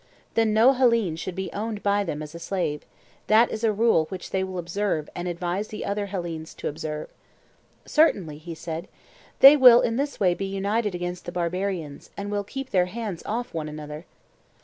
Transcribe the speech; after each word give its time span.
Then 0.33 0.51
no 0.51 0.73
Hellene 0.73 1.15
should 1.15 1.35
be 1.35 1.51
owned 1.53 1.83
by 1.83 2.03
them 2.03 2.23
as 2.23 2.33
a 2.33 2.39
slave; 2.39 2.87
that 3.27 3.51
is 3.51 3.63
a 3.63 3.71
rule 3.71 4.05
which 4.05 4.31
they 4.31 4.43
will 4.43 4.57
observe 4.57 5.07
and 5.15 5.27
advise 5.27 5.67
the 5.67 5.85
other 5.85 6.07
Hellenes 6.07 6.55
to 6.55 6.67
observe. 6.67 7.11
Certainly, 7.85 8.39
he 8.39 8.55
said; 8.55 8.87
they 9.41 9.55
will 9.55 9.81
in 9.81 9.97
this 9.97 10.19
way 10.19 10.33
be 10.33 10.45
united 10.45 10.95
against 10.95 11.25
the 11.25 11.31
barbarians 11.31 12.09
and 12.17 12.31
will 12.31 12.43
keep 12.43 12.71
their 12.71 12.87
hands 12.87 13.21
off 13.27 13.53
one 13.53 13.69
another. 13.69 14.07